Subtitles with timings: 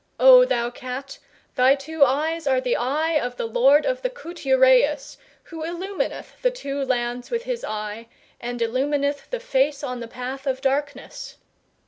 [0.19, 1.19] O thou Cat,
[1.53, 6.41] thy two eyes are the Eye of the Lord of the Khut uraeus, who illumineth
[6.41, 8.07] the Two Lands with his Eye,
[8.39, 11.37] and illumineth the face on the path of darkness.